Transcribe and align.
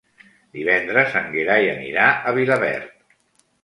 Divendres 0.59 1.19
en 1.21 1.29
Gerai 1.37 1.71
anirà 1.77 2.09
a 2.33 2.37
Vilaverd. 2.43 3.19